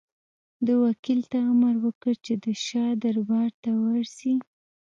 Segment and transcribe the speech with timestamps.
[0.65, 4.33] ده وکیل ته امر وکړ چې د شاه دربار ته ورسي.